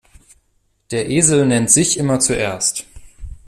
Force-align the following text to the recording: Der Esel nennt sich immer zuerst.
Der 0.89 1.11
Esel 1.11 1.45
nennt 1.45 1.69
sich 1.69 1.97
immer 1.99 2.19
zuerst. 2.19 2.87